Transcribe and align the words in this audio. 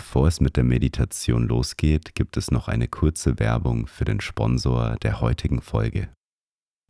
Bevor 0.00 0.28
es 0.28 0.40
mit 0.40 0.56
der 0.56 0.64
Meditation 0.64 1.46
losgeht, 1.46 2.14
gibt 2.14 2.38
es 2.38 2.50
noch 2.50 2.68
eine 2.68 2.88
kurze 2.88 3.38
Werbung 3.38 3.86
für 3.86 4.06
den 4.06 4.22
Sponsor 4.22 4.96
der 5.02 5.20
heutigen 5.20 5.60
Folge. 5.60 6.08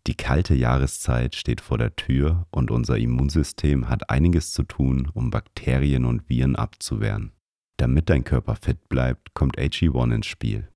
Die 0.07 0.15
kalte 0.15 0.55
Jahreszeit 0.55 1.35
steht 1.35 1.61
vor 1.61 1.77
der 1.77 1.97
Tür 1.97 2.47
und 2.53 2.71
unser 2.71 2.99
Immunsystem 2.99 3.89
hat 3.89 4.09
einiges 4.11 4.53
zu 4.53 4.63
tun, 4.63 5.11
um 5.13 5.31
Bakterien 5.31 6.05
und 6.05 6.29
Viren 6.29 6.55
abzuwehren. 6.55 7.33
Damit 7.79 8.09
dein 8.11 8.23
Körper 8.23 8.55
fit 8.55 8.89
bleibt, 8.89 9.35
kommt 9.35 9.59
AG1 9.59 10.15
ins 10.15 10.27
Spiel. 10.27 10.69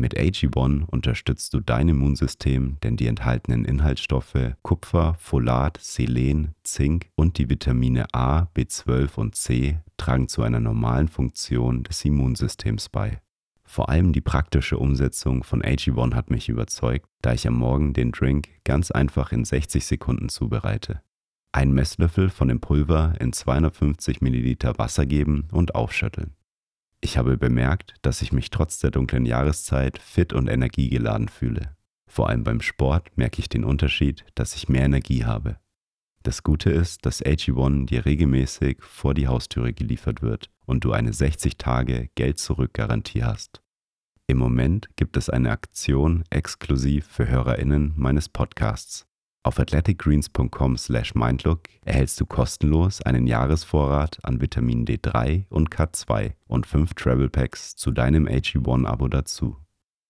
Mit 0.00 0.16
AG1 0.16 0.86
unterstützt 0.86 1.52
du 1.52 1.60
dein 1.60 1.90
Immunsystem, 1.90 2.78
denn 2.82 2.96
die 2.96 3.06
enthaltenen 3.06 3.66
Inhaltsstoffe 3.66 4.54
Kupfer, 4.62 5.14
Folat, 5.18 5.76
Selen, 5.78 6.54
Zink 6.64 7.10
und 7.16 7.36
die 7.36 7.50
Vitamine 7.50 8.06
A, 8.14 8.48
B12 8.56 9.16
und 9.16 9.34
C 9.34 9.78
tragen 9.98 10.26
zu 10.26 10.42
einer 10.42 10.58
normalen 10.58 11.08
Funktion 11.08 11.82
des 11.82 12.02
Immunsystems 12.02 12.88
bei. 12.88 13.20
Vor 13.62 13.90
allem 13.90 14.14
die 14.14 14.22
praktische 14.22 14.78
Umsetzung 14.78 15.44
von 15.44 15.60
AG1 15.60 16.14
hat 16.14 16.30
mich 16.30 16.48
überzeugt, 16.48 17.06
da 17.20 17.34
ich 17.34 17.46
am 17.46 17.58
Morgen 17.58 17.92
den 17.92 18.10
Drink 18.10 18.48
ganz 18.64 18.90
einfach 18.90 19.32
in 19.32 19.44
60 19.44 19.84
Sekunden 19.84 20.30
zubereite. 20.30 21.02
Ein 21.52 21.74
Messlöffel 21.74 22.30
von 22.30 22.48
dem 22.48 22.60
Pulver 22.60 23.12
in 23.20 23.34
250 23.34 24.22
Milliliter 24.22 24.78
Wasser 24.78 25.04
geben 25.04 25.48
und 25.52 25.74
aufschütteln. 25.74 26.32
Ich 27.02 27.16
habe 27.16 27.38
bemerkt, 27.38 27.94
dass 28.02 28.20
ich 28.20 28.32
mich 28.32 28.50
trotz 28.50 28.78
der 28.78 28.90
dunklen 28.90 29.24
Jahreszeit 29.24 29.98
fit 29.98 30.32
und 30.32 30.48
energiegeladen 30.48 31.28
fühle. 31.28 31.76
Vor 32.06 32.28
allem 32.28 32.44
beim 32.44 32.60
Sport 32.60 33.16
merke 33.16 33.40
ich 33.40 33.48
den 33.48 33.64
Unterschied, 33.64 34.24
dass 34.34 34.54
ich 34.54 34.68
mehr 34.68 34.84
Energie 34.84 35.24
habe. 35.24 35.56
Das 36.22 36.42
Gute 36.42 36.70
ist, 36.70 37.06
dass 37.06 37.24
AG1 37.24 37.86
dir 37.86 38.04
regelmäßig 38.04 38.82
vor 38.82 39.14
die 39.14 39.28
Haustüre 39.28 39.72
geliefert 39.72 40.20
wird 40.20 40.50
und 40.66 40.84
du 40.84 40.92
eine 40.92 41.14
60 41.14 41.56
Tage 41.56 42.10
Geld-Zurück-Garantie 42.14 43.24
hast. 43.24 43.62
Im 44.26 44.36
Moment 44.36 44.90
gibt 44.96 45.16
es 45.16 45.30
eine 45.30 45.50
Aktion 45.50 46.24
exklusiv 46.28 47.06
für 47.06 47.26
HörerInnen 47.26 47.94
meines 47.96 48.28
Podcasts. 48.28 49.06
Auf 49.42 49.58
athleticgreens.com/mindlook 49.58 51.60
erhältst 51.82 52.20
du 52.20 52.26
kostenlos 52.26 53.00
einen 53.00 53.26
Jahresvorrat 53.26 54.18
an 54.22 54.42
Vitamin 54.42 54.84
D3 54.84 55.46
und 55.48 55.70
K2 55.70 56.34
und 56.46 56.66
fünf 56.66 56.92
Travel 56.92 57.30
Packs 57.30 57.74
zu 57.74 57.90
deinem 57.90 58.28
AG1-Abo 58.28 59.08
dazu. 59.08 59.56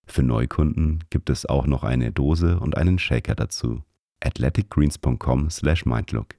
Für 0.05 0.25
Neukunden 0.25 1.05
gibt 1.11 1.31
es 1.31 1.47
auch 1.47 1.67
noch 1.67 1.85
eine 1.85 2.11
Dose 2.11 2.59
und 2.59 2.77
einen 2.77 2.99
Shaker 2.99 3.37
dazu. 3.37 3.85
athleticgreens.com/mindlook. 4.21 6.35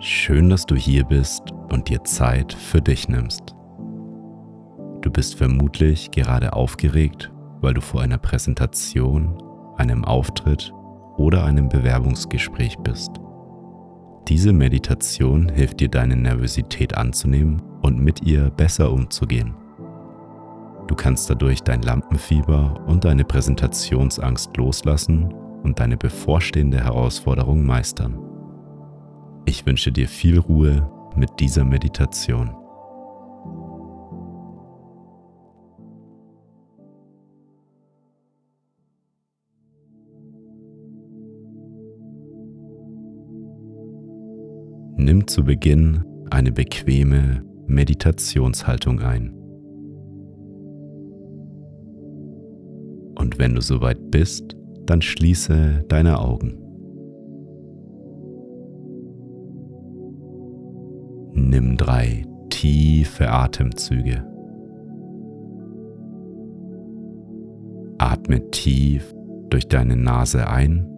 Schön, 0.00 0.50
dass 0.50 0.66
du 0.66 0.74
hier 0.74 1.04
bist 1.04 1.50
und 1.70 1.88
dir 1.88 2.04
Zeit 2.04 2.52
für 2.52 2.82
dich 2.82 3.08
nimmst. 3.08 3.54
Du 5.02 5.10
bist 5.10 5.34
vermutlich 5.34 6.12
gerade 6.12 6.52
aufgeregt, 6.52 7.32
weil 7.60 7.74
du 7.74 7.80
vor 7.80 8.02
einer 8.02 8.18
Präsentation, 8.18 9.36
einem 9.76 10.04
Auftritt 10.04 10.72
oder 11.16 11.44
einem 11.44 11.68
Bewerbungsgespräch 11.68 12.78
bist. 12.78 13.10
Diese 14.28 14.52
Meditation 14.52 15.48
hilft 15.48 15.80
dir, 15.80 15.88
deine 15.88 16.14
Nervosität 16.14 16.96
anzunehmen 16.96 17.60
und 17.82 17.98
mit 17.98 18.22
ihr 18.22 18.50
besser 18.50 18.92
umzugehen. 18.92 19.54
Du 20.86 20.94
kannst 20.94 21.28
dadurch 21.28 21.62
dein 21.62 21.82
Lampenfieber 21.82 22.84
und 22.86 23.04
deine 23.04 23.24
Präsentationsangst 23.24 24.56
loslassen 24.56 25.34
und 25.64 25.80
deine 25.80 25.96
bevorstehende 25.96 26.78
Herausforderung 26.84 27.66
meistern. 27.66 28.18
Ich 29.46 29.66
wünsche 29.66 29.90
dir 29.90 30.06
viel 30.06 30.38
Ruhe 30.38 30.88
mit 31.16 31.40
dieser 31.40 31.64
Meditation. 31.64 32.61
Nimm 44.96 45.26
zu 45.26 45.44
Beginn 45.44 46.04
eine 46.30 46.52
bequeme 46.52 47.42
Meditationshaltung 47.66 49.00
ein. 49.00 49.32
Und 53.18 53.38
wenn 53.38 53.54
du 53.54 53.60
soweit 53.60 54.10
bist, 54.10 54.56
dann 54.86 55.00
schließe 55.00 55.84
deine 55.88 56.18
Augen. 56.18 56.58
Nimm 61.32 61.76
drei 61.76 62.24
tiefe 62.50 63.30
Atemzüge. 63.30 64.26
Atme 67.98 68.50
tief 68.50 69.14
durch 69.48 69.68
deine 69.68 69.96
Nase 69.96 70.48
ein 70.48 70.91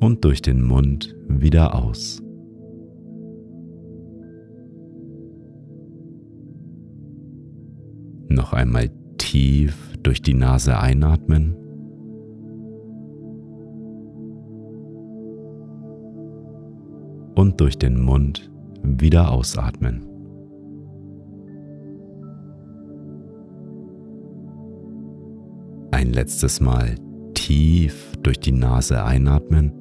und 0.00 0.24
durch 0.24 0.42
den 0.42 0.62
Mund 0.62 1.14
wieder 1.28 1.74
aus. 1.74 2.22
Noch 8.28 8.52
einmal 8.52 8.90
tief 9.18 9.76
durch 10.02 10.22
die 10.22 10.34
Nase 10.34 10.78
einatmen. 10.78 11.56
Und 17.34 17.60
durch 17.60 17.78
den 17.78 18.00
Mund 18.00 18.50
wieder 18.82 19.32
ausatmen. 19.32 20.06
Ein 25.90 26.12
letztes 26.12 26.60
Mal 26.60 26.96
tief 27.34 28.12
durch 28.22 28.40
die 28.40 28.52
Nase 28.52 29.04
einatmen. 29.04 29.79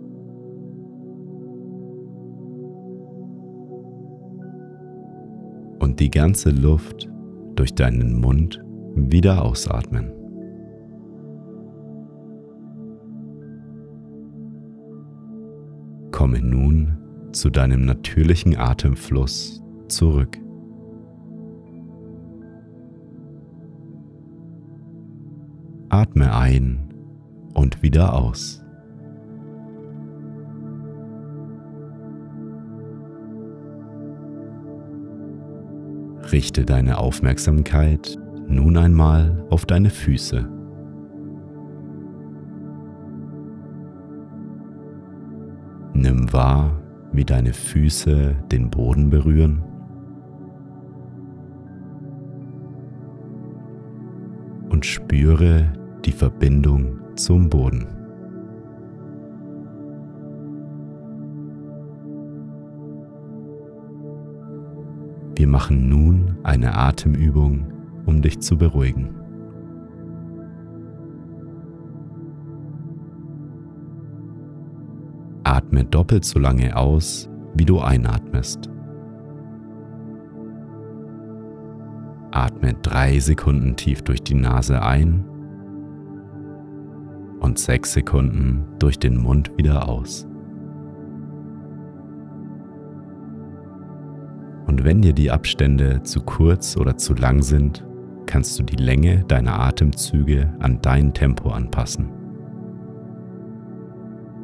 Die 5.99 6.09
ganze 6.09 6.49
Luft 6.49 7.09
durch 7.55 7.75
deinen 7.75 8.19
Mund 8.19 8.63
wieder 8.95 9.43
ausatmen. 9.43 10.13
Komme 16.11 16.41
nun 16.41 16.97
zu 17.31 17.49
deinem 17.49 17.85
natürlichen 17.85 18.57
Atemfluss 18.57 19.61
zurück. 19.87 20.37
Atme 25.89 26.33
ein 26.33 26.93
und 27.53 27.81
wieder 27.81 28.13
aus. 28.13 28.63
Richte 36.31 36.63
deine 36.63 36.99
Aufmerksamkeit 36.99 38.15
nun 38.47 38.77
einmal 38.77 39.43
auf 39.49 39.65
deine 39.65 39.89
Füße. 39.89 40.47
Nimm 45.93 46.31
wahr, 46.31 46.79
wie 47.11 47.25
deine 47.25 47.51
Füße 47.51 48.35
den 48.51 48.69
Boden 48.69 49.09
berühren. 49.09 49.63
Und 54.69 54.85
spüre 54.85 55.73
die 56.05 56.11
Verbindung 56.11 56.99
zum 57.15 57.49
Boden. 57.49 57.98
Wir 65.39 65.47
machen 65.47 65.87
nun 65.87 66.37
eine 66.43 66.75
Atemübung, 66.75 67.71
um 68.05 68.21
dich 68.21 68.41
zu 68.41 68.57
beruhigen. 68.57 69.15
Atme 75.45 75.85
doppelt 75.85 76.25
so 76.25 76.39
lange 76.39 76.75
aus, 76.75 77.29
wie 77.53 77.63
du 77.63 77.79
einatmest. 77.79 78.69
Atme 82.31 82.73
drei 82.81 83.17
Sekunden 83.19 83.77
tief 83.77 84.01
durch 84.01 84.21
die 84.21 84.35
Nase 84.35 84.81
ein 84.81 85.23
und 87.39 87.57
sechs 87.57 87.93
Sekunden 87.93 88.65
durch 88.77 88.99
den 88.99 89.15
Mund 89.15 89.53
wieder 89.55 89.87
aus. 89.87 90.28
Und 94.79 94.85
wenn 94.85 95.01
dir 95.01 95.11
die 95.11 95.29
Abstände 95.29 96.03
zu 96.03 96.21
kurz 96.21 96.77
oder 96.77 96.95
zu 96.95 97.13
lang 97.13 97.41
sind, 97.41 97.85
kannst 98.27 98.57
du 98.57 98.63
die 98.63 98.77
Länge 98.77 99.25
deiner 99.27 99.59
Atemzüge 99.59 100.53
an 100.59 100.79
dein 100.81 101.13
Tempo 101.13 101.49
anpassen. 101.49 102.07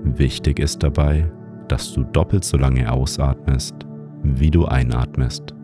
Wichtig 0.04 0.60
ist 0.60 0.84
dabei, 0.84 1.32
dass 1.70 1.94
du 1.94 2.04
doppelt 2.04 2.44
so 2.44 2.58
lange 2.58 2.92
ausatmest, 2.92 3.76
wie 4.24 4.52
du 4.52 4.66
einatmest. 4.66 5.56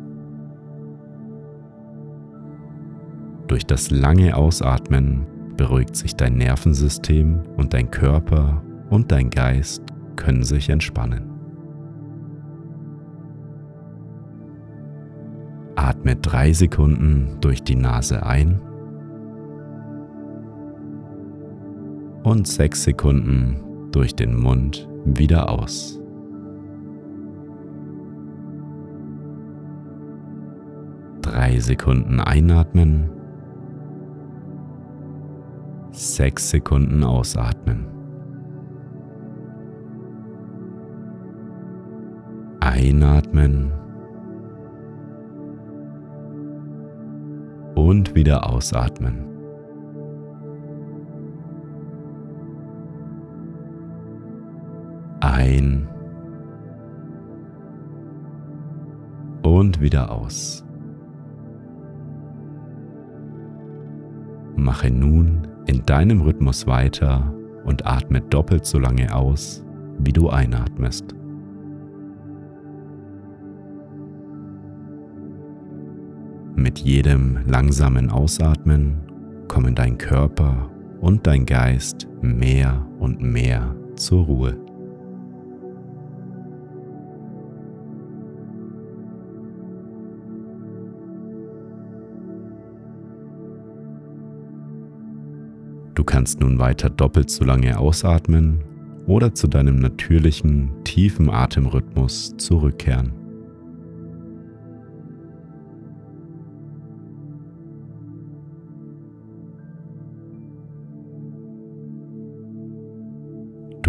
Durch 3.47 3.65
das 3.65 3.91
lange 3.91 4.38
Ausatmen 4.38 5.27
beruhigt 5.57 5.97
sich 5.97 6.15
dein 6.15 6.38
Nervensystem 6.38 7.41
und 7.57 7.73
dein 7.73 7.91
Körper 7.91 8.63
und 8.89 9.12
dein 9.12 9.31
Geist 9.31 9.83
können 10.15 10.44
sich 10.44 10.69
entspannen. 10.69 11.31
Atme 16.12 16.16
drei 16.22 16.54
Sekunden 16.54 17.38
durch 17.42 17.63
die 17.63 17.75
Nase 17.75 18.25
ein 18.25 18.60
und 22.24 22.48
sechs 22.48 22.84
Sekunden 22.84 23.90
durch 23.92 24.16
den 24.16 24.36
Mund 24.38 24.90
wieder 25.06 25.50
aus. 25.50 26.00
Drei 31.22 31.60
Sekunden 31.60 32.19
einatmen, 32.19 33.10
sechs 35.92 36.50
Sekunden 36.50 37.04
ausatmen. 37.04 37.86
Einatmen 42.60 43.81
und 47.92 48.16
wieder 48.16 48.50
ausatmen. 48.50 49.26
Ein 55.20 55.90
und 59.42 59.82
wieder 59.82 60.10
aus. 60.10 60.64
Mache 64.56 64.90
nun 64.90 65.50
in 65.66 65.86
deinem 65.86 66.22
Rhythmus 66.22 66.66
weiter 66.68 67.34
und 67.66 67.86
atme 67.86 68.22
doppelt 68.22 68.66
so 68.66 68.80
lange 68.80 69.14
aus, 69.14 69.66
wie 70.00 70.14
du 70.14 70.30
einatmest. 70.30 71.14
Mit 76.71 76.79
jedem 76.79 77.39
langsamen 77.47 78.09
Ausatmen 78.09 79.01
kommen 79.50 79.75
dein 79.75 79.97
Körper 79.97 80.71
und 81.01 81.27
dein 81.27 81.45
Geist 81.45 82.07
mehr 82.21 82.88
und 82.97 83.21
mehr 83.21 83.75
zur 83.97 84.23
Ruhe. 84.23 84.57
Du 95.94 96.06
kannst 96.06 96.39
nun 96.39 96.57
weiter 96.57 96.89
doppelt 96.89 97.29
so 97.29 97.44
lange 97.44 97.77
ausatmen 97.77 98.63
oder 99.07 99.33
zu 99.33 99.50
deinem 99.50 99.79
natürlichen, 99.79 100.71
tiefen 100.85 101.29
Atemrhythmus 101.29 102.38
zurückkehren. 102.38 103.20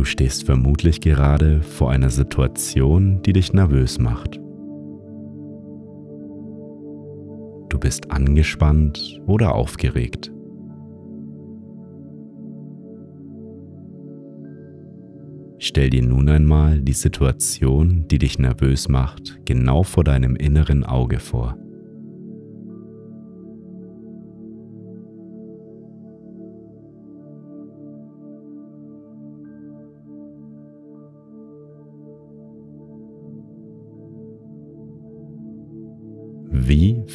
Du 0.03 0.07
stehst 0.07 0.47
vermutlich 0.47 1.01
gerade 1.01 1.63
vor 1.63 1.93
einer 1.93 2.11
Situation, 2.11 3.23
die 3.23 3.33
dich 3.33 3.53
nervös 3.53 4.01
macht. 4.01 4.35
Du 7.69 7.79
bist 7.79 8.11
angespannt 8.11 9.21
oder 9.29 9.55
aufgeregt. 9.55 10.33
Stell 15.59 15.91
dir 15.91 16.03
nun 16.03 16.29
einmal 16.29 16.81
die 16.81 16.95
Situation, 16.95 18.09
die 18.09 18.19
dich 18.19 18.41
nervös 18.41 18.89
macht, 18.89 19.39
genau 19.45 19.85
vor 19.85 20.03
deinem 20.03 20.35
inneren 20.35 20.83
Auge 20.83 21.21
vor. 21.21 21.62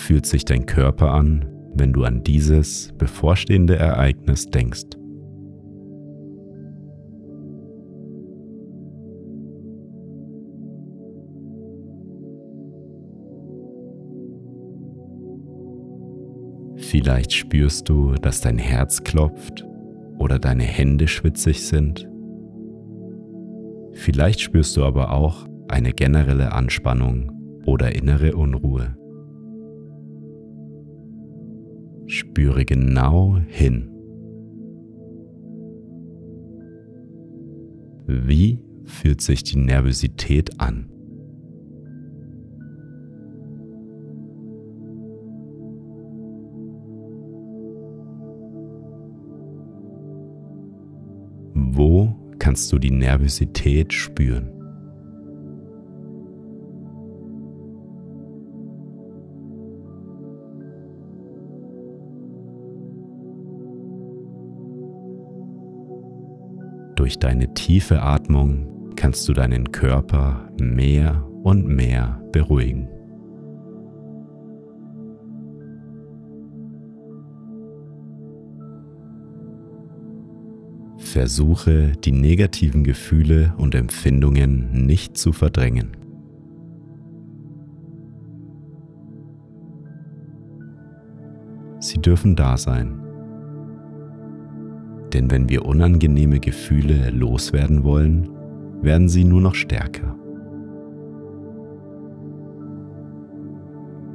Fühlt 0.08 0.26
sich 0.26 0.46
dein 0.46 0.66
Körper 0.66 1.12
an, 1.12 1.44
wenn 1.74 1.92
du 1.92 2.06
an 2.06 2.24
dieses 2.24 2.94
bevorstehende 2.98 3.76
Ereignis 3.76 4.46
denkst? 4.46 4.86
Vielleicht 16.78 17.34
spürst 17.34 17.90
du, 17.90 18.14
dass 18.14 18.40
dein 18.40 18.58
Herz 18.58 19.04
klopft 19.04 19.66
oder 20.20 20.40
deine 20.40 20.64
Hände 20.64 21.10
schwitzig 21.10 21.68
sind. 21.68 22.10
Vielleicht 23.92 24.40
spürst 24.40 24.78
du 24.78 24.86
aber 24.86 25.12
auch 25.12 25.48
eine 25.68 25.92
generelle 25.92 26.54
Anspannung 26.54 27.62
oder 27.66 27.94
innere 27.94 28.38
Unruhe. 28.38 28.96
Spüre 32.18 32.66
genau 32.66 33.38
hin. 33.48 33.92
Wie 38.08 38.60
fühlt 38.86 39.22
sich 39.22 39.44
die 39.44 39.60
Nervosität 39.60 40.60
an? 40.60 40.90
Wo 51.54 52.16
kannst 52.40 52.74
du 52.74 52.80
die 52.80 52.90
Nervosität 52.90 53.94
spüren? 53.94 54.57
Durch 67.18 67.32
deine 67.32 67.52
tiefe 67.56 68.04
Atmung 68.04 68.94
kannst 68.96 69.28
du 69.28 69.34
deinen 69.34 69.72
Körper 69.72 70.52
mehr 70.60 71.28
und 71.42 71.68
mehr 71.68 72.22
beruhigen. 72.32 72.88
Versuche 81.00 81.94
die 82.04 82.12
negativen 82.12 82.84
Gefühle 82.84 83.56
und 83.58 83.74
Empfindungen 83.74 84.86
nicht 84.86 85.18
zu 85.18 85.34
verdrängen. 85.34 85.98
Sie 91.80 92.00
dürfen 92.00 92.36
da 92.36 92.58
sein. 92.58 93.07
Denn 95.14 95.32
wenn 95.32 95.50
wir 95.50 95.66
unangenehme 95.66 96.40
Gefühle 96.40 97.10
loswerden 97.12 97.84
wollen, 97.84 98.30
werden 98.82 99.08
sie 99.08 99.24
nur 99.24 99.42
noch 99.42 99.56
stärker. 99.56 100.16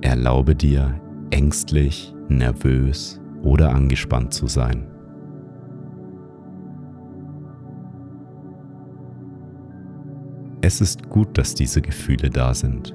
Erlaube 0.03 0.55
dir, 0.55 1.01
ängstlich, 1.31 2.15
nervös 2.29 3.21
oder 3.43 3.75
angespannt 3.75 4.35
zu 4.35 4.47
sein. 4.47 4.87
Es 10.61 10.81
ist 10.81 11.09
gut, 11.09 11.39
dass 11.39 11.55
diese 11.55 11.83
Gefühle 11.83 12.31
da 12.31 12.55
sind. 12.55 12.95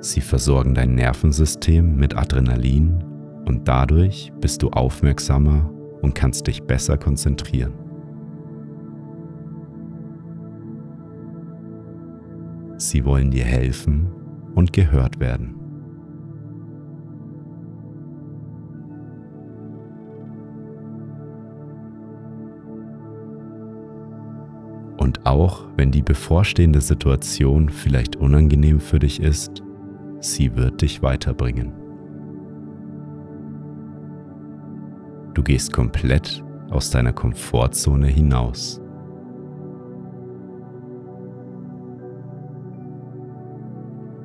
Sie 0.00 0.20
versorgen 0.20 0.74
dein 0.74 0.94
Nervensystem 0.94 1.96
mit 1.96 2.16
Adrenalin 2.16 3.04
und 3.50 3.66
dadurch 3.66 4.32
bist 4.40 4.62
du 4.62 4.68
aufmerksamer 4.70 5.68
und 6.02 6.14
kannst 6.14 6.46
dich 6.46 6.62
besser 6.62 6.96
konzentrieren. 6.96 7.72
Sie 12.76 13.04
wollen 13.04 13.32
dir 13.32 13.44
helfen 13.44 14.06
und 14.54 14.72
gehört 14.72 15.18
werden. 15.18 15.56
Und 24.96 25.26
auch 25.26 25.66
wenn 25.74 25.90
die 25.90 26.02
bevorstehende 26.02 26.80
Situation 26.80 27.68
vielleicht 27.68 28.14
unangenehm 28.14 28.78
für 28.78 29.00
dich 29.00 29.20
ist, 29.20 29.64
sie 30.20 30.54
wird 30.54 30.82
dich 30.82 31.02
weiterbringen. 31.02 31.89
Du 35.40 35.44
gehst 35.44 35.72
komplett 35.72 36.44
aus 36.68 36.90
deiner 36.90 37.14
Komfortzone 37.14 38.08
hinaus. 38.08 38.78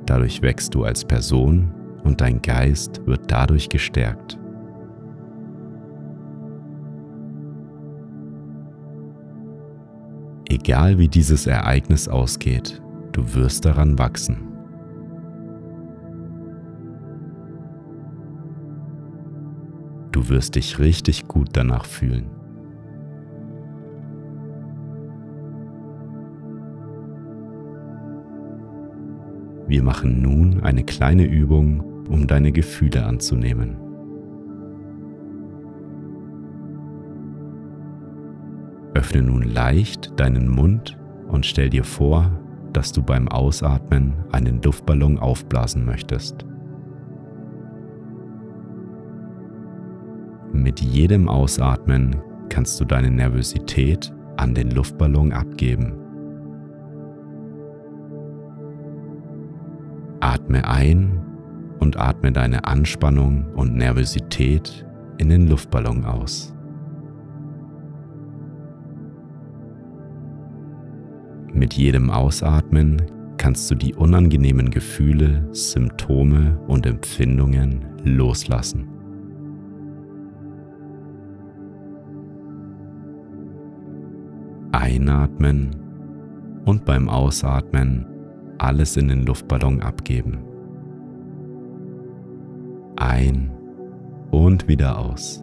Dadurch 0.04 0.42
wächst 0.42 0.74
du 0.74 0.84
als 0.84 1.06
Person 1.06 1.72
und 2.04 2.20
dein 2.20 2.42
Geist 2.42 3.00
wird 3.06 3.30
dadurch 3.30 3.70
gestärkt. 3.70 4.38
Egal 10.50 10.98
wie 10.98 11.08
dieses 11.08 11.46
Ereignis 11.46 12.08
ausgeht, 12.08 12.82
du 13.12 13.32
wirst 13.32 13.64
daran 13.64 13.98
wachsen. 13.98 14.45
Du 20.16 20.30
wirst 20.30 20.54
dich 20.54 20.78
richtig 20.78 21.28
gut 21.28 21.50
danach 21.52 21.84
fühlen. 21.84 22.30
Wir 29.68 29.82
machen 29.82 30.22
nun 30.22 30.62
eine 30.62 30.84
kleine 30.84 31.24
Übung, 31.24 32.06
um 32.08 32.26
deine 32.26 32.50
Gefühle 32.50 33.04
anzunehmen. 33.04 33.76
Öffne 38.94 39.20
nun 39.20 39.42
leicht 39.42 40.18
deinen 40.18 40.48
Mund 40.48 40.98
und 41.28 41.44
stell 41.44 41.68
dir 41.68 41.84
vor, 41.84 42.40
dass 42.72 42.90
du 42.90 43.02
beim 43.02 43.28
Ausatmen 43.28 44.14
einen 44.32 44.62
Luftballon 44.62 45.18
aufblasen 45.18 45.84
möchtest. 45.84 46.46
Mit 50.66 50.80
jedem 50.80 51.28
Ausatmen 51.28 52.16
kannst 52.48 52.80
du 52.80 52.84
deine 52.84 53.08
Nervosität 53.08 54.12
an 54.36 54.52
den 54.52 54.72
Luftballon 54.72 55.32
abgeben. 55.32 55.92
Atme 60.18 60.66
ein 60.66 61.24
und 61.78 61.96
atme 62.00 62.32
deine 62.32 62.64
Anspannung 62.64 63.46
und 63.54 63.76
Nervosität 63.76 64.84
in 65.18 65.28
den 65.28 65.46
Luftballon 65.46 66.04
aus. 66.04 66.52
Mit 71.52 71.74
jedem 71.74 72.10
Ausatmen 72.10 73.02
kannst 73.36 73.70
du 73.70 73.76
die 73.76 73.94
unangenehmen 73.94 74.70
Gefühle, 74.70 75.46
Symptome 75.52 76.58
und 76.66 76.86
Empfindungen 76.86 77.84
loslassen. 78.02 78.95
Einatmen 84.86 85.74
und 86.64 86.84
beim 86.84 87.08
Ausatmen 87.08 88.06
alles 88.58 88.96
in 88.96 89.08
den 89.08 89.26
Luftballon 89.26 89.82
abgeben. 89.82 90.38
Ein 92.94 93.50
und 94.30 94.68
wieder 94.68 94.96
aus. 94.96 95.42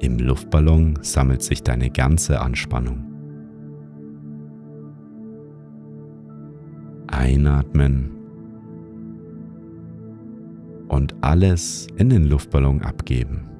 Im 0.00 0.18
Luftballon 0.18 0.98
sammelt 1.00 1.44
sich 1.44 1.62
deine 1.62 1.88
ganze 1.88 2.40
Anspannung. 2.40 3.04
Einatmen 7.06 8.10
und 10.88 11.14
alles 11.20 11.86
in 11.96 12.10
den 12.10 12.24
Luftballon 12.24 12.82
abgeben. 12.82 13.55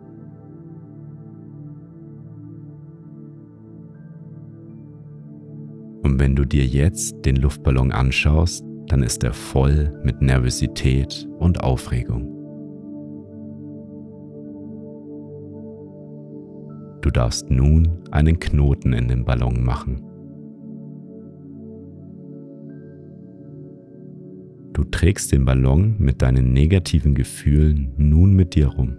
Und 6.16 6.20
wenn 6.20 6.34
du 6.34 6.46
dir 6.46 6.64
jetzt 6.64 7.26
den 7.26 7.36
Luftballon 7.36 7.92
anschaust, 7.92 8.64
dann 8.86 9.02
ist 9.02 9.22
er 9.22 9.34
voll 9.34 9.92
mit 10.02 10.22
Nervosität 10.22 11.28
und 11.38 11.62
Aufregung. 11.62 12.22
Du 17.02 17.10
darfst 17.10 17.50
nun 17.50 18.02
einen 18.12 18.40
Knoten 18.40 18.94
in 18.94 19.08
den 19.08 19.26
Ballon 19.26 19.62
machen. 19.62 20.02
Du 24.72 24.84
trägst 24.84 25.32
den 25.32 25.44
Ballon 25.44 25.96
mit 25.98 26.22
deinen 26.22 26.54
negativen 26.54 27.14
Gefühlen 27.14 27.92
nun 27.98 28.32
mit 28.32 28.54
dir 28.54 28.68
rum. 28.68 28.96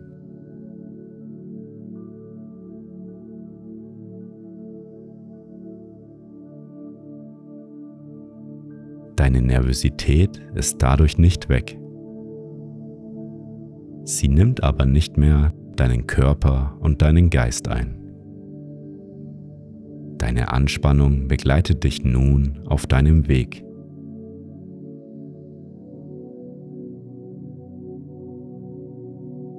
Deine 9.28 9.42
Nervosität 9.42 10.42
ist 10.56 10.82
dadurch 10.82 11.18
nicht 11.18 11.50
weg. 11.50 11.78
Sie 14.06 14.30
nimmt 14.30 14.64
aber 14.64 14.86
nicht 14.86 15.18
mehr 15.18 15.52
deinen 15.76 16.08
Körper 16.08 16.78
und 16.80 17.02
deinen 17.02 17.30
Geist 17.30 17.68
ein. 17.68 18.00
Deine 20.18 20.54
Anspannung 20.54 21.28
begleitet 21.28 21.84
dich 21.84 22.06
nun 22.06 22.62
auf 22.68 22.88
deinem 22.88 23.28
Weg. 23.28 23.66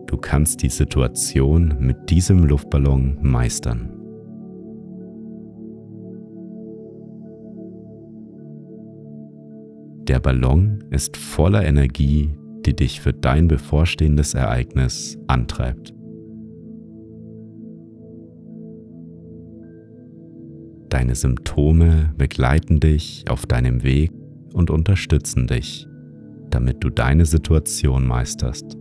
Du 0.06 0.16
kannst 0.16 0.62
die 0.62 0.70
Situation 0.70 1.76
mit 1.78 2.08
diesem 2.08 2.42
Luftballon 2.46 3.18
meistern. 3.20 3.98
Der 10.08 10.20
Ballon 10.20 10.84
ist 10.90 11.18
voller 11.18 11.66
Energie, 11.66 12.30
die 12.64 12.74
dich 12.74 13.02
für 13.02 13.12
dein 13.12 13.46
bevorstehendes 13.46 14.32
Ereignis 14.32 15.18
antreibt. 15.26 15.92
Deine 20.88 21.14
Symptome 21.14 22.14
begleiten 22.16 22.80
dich 22.80 23.26
auf 23.28 23.44
deinem 23.44 23.82
Weg 23.82 24.10
und 24.54 24.70
unterstützen 24.70 25.46
dich, 25.46 25.86
damit 26.48 26.82
du 26.82 26.88
deine 26.88 27.26
Situation 27.26 28.06
meisterst. 28.06 28.78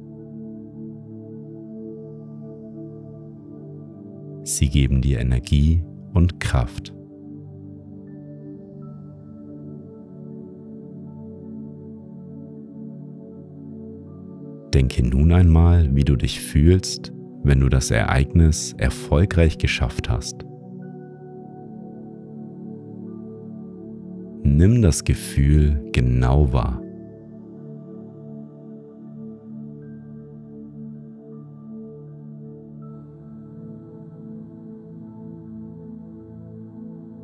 Sie 4.44 4.70
geben 4.70 5.02
dir 5.02 5.20
Energie 5.20 5.84
und 6.14 6.40
Kraft. 6.40 6.97
Denke 14.78 15.04
nun 15.04 15.32
einmal, 15.32 15.96
wie 15.96 16.04
du 16.04 16.16
dich 16.16 16.40
fühlst, 16.40 17.12
wenn 17.42 17.62
du 17.62 17.68
das 17.68 17.90
Ereignis 17.90 18.76
erfolgreich 18.78 19.58
geschafft 19.58 20.08
hast. 20.08 20.46
Nimm 24.44 24.84
das 24.84 25.04
Gefühl 25.04 25.84
genau 25.94 26.54
wahr. 26.54 26.80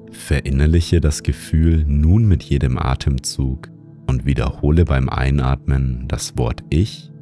Verinnerliche 0.09 1.01
das 1.01 1.21
Gefühl 1.21 1.85
nun 1.87 2.27
mit 2.27 2.41
jedem 2.41 2.79
Atemzug 2.79 3.69
und 4.07 4.25
wiederhole 4.25 4.85
beim 4.85 5.07
Einatmen 5.07 6.05
das 6.07 6.35
Wort 6.35 6.63
Ich 6.71 7.12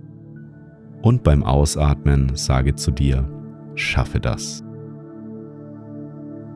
und 1.02 1.24
beim 1.24 1.44
Ausatmen 1.44 2.36
sage 2.36 2.76
zu 2.76 2.92
dir, 2.92 3.28
schaffe 3.76 4.20
das. 4.20 4.64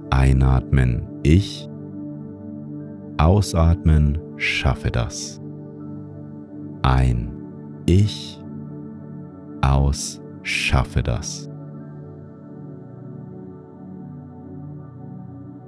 Einatmen 0.09 1.07
Ich 1.23 1.69
Ausatmen, 3.17 4.19
schaffe 4.35 4.91
das. 4.91 5.41
Ein, 6.81 7.31
ich, 7.85 8.41
aus, 9.61 10.21
schaffe 10.43 11.01
das. 11.01 11.49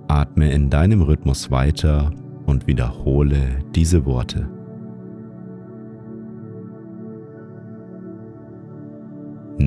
Atme 0.10 0.52
in 0.52 0.70
deinem 0.70 1.02
Rhythmus 1.02 1.50
weiter 1.52 2.12
und 2.46 2.68
wiederhole 2.68 3.60
diese 3.74 4.06
Worte. 4.06 4.50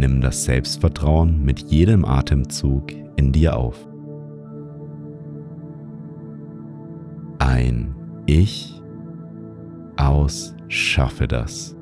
Nimm 0.01 0.23
das 0.23 0.45
Selbstvertrauen 0.45 1.43
mit 1.45 1.61
jedem 1.61 2.07
Atemzug 2.07 2.91
in 3.17 3.33
dir 3.33 3.55
auf. 3.55 3.77
Ein 7.39 7.95
Ich 8.25 8.81
aus 9.97 10.57
schaffe 10.69 11.29
das. 11.29 11.77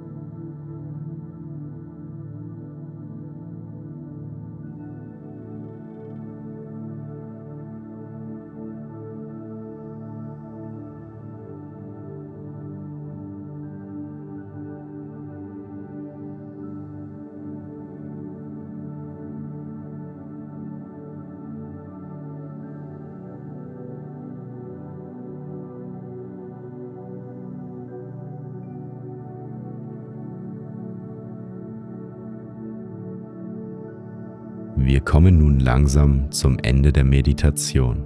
Wir 34.80 35.00
kommen 35.00 35.38
nun 35.38 35.58
langsam 35.58 36.30
zum 36.30 36.56
Ende 36.60 36.92
der 36.92 37.04
Meditation. 37.04 38.04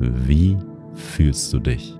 Wie 0.00 0.56
fühlst 0.94 1.52
du 1.52 1.60
dich? 1.60 1.96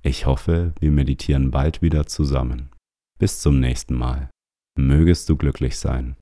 Ich 0.00 0.24
hoffe, 0.24 0.72
wir 0.80 0.90
meditieren 0.90 1.50
bald 1.50 1.82
wieder 1.82 2.06
zusammen. 2.06 2.70
Bis 3.18 3.40
zum 3.40 3.60
nächsten 3.60 3.94
Mal. 3.94 4.30
Mögest 4.78 5.28
du 5.28 5.36
glücklich 5.36 5.78
sein. 5.78 6.16